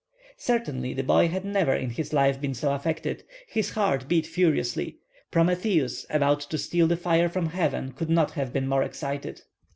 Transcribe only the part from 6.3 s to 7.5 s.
to steal the fire from